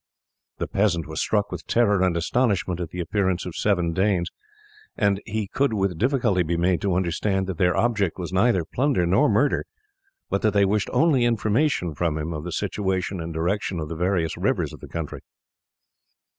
[0.57, 4.31] The peasant was struck with terror and astonishment at the appearance of seven Danes;
[4.97, 9.05] and he could with difficulty be made to understand that their object was neither plunder
[9.05, 9.67] nor murder,
[10.27, 13.95] but that they wished only information from him of the situation and direction of the
[13.95, 15.19] various rivers of the country.